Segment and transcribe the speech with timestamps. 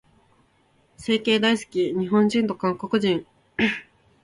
[0.97, 3.23] 整形大好き、日本人と韓国人。